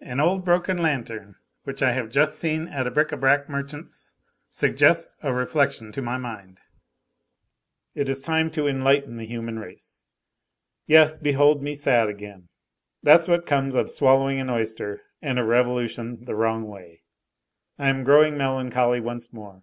An 0.00 0.20
old 0.20 0.42
broken 0.42 0.78
lantern 0.78 1.36
which 1.64 1.82
I 1.82 1.92
have 1.92 2.08
just 2.08 2.38
seen 2.38 2.66
at 2.66 2.86
a 2.86 2.90
bric 2.90 3.08
à 3.10 3.20
brac 3.20 3.46
merchant's 3.46 4.10
suggests 4.48 5.14
a 5.22 5.34
reflection 5.34 5.92
to 5.92 6.00
my 6.00 6.16
mind; 6.16 6.60
it 7.94 8.08
is 8.08 8.22
time 8.22 8.50
to 8.52 8.66
enlighten 8.66 9.18
the 9.18 9.26
human 9.26 9.58
race. 9.58 10.04
Yes, 10.86 11.18
behold 11.18 11.62
me 11.62 11.74
sad 11.74 12.08
again. 12.08 12.48
That's 13.02 13.28
what 13.28 13.44
comes 13.44 13.74
of 13.74 13.90
swallowing 13.90 14.40
an 14.40 14.48
oyster 14.48 15.02
and 15.20 15.38
a 15.38 15.44
revolution 15.44 16.24
the 16.24 16.34
wrong 16.34 16.66
way! 16.66 17.02
I 17.78 17.90
am 17.90 18.02
growing 18.02 18.38
melancholy 18.38 19.00
once 19.00 19.30
more. 19.30 19.62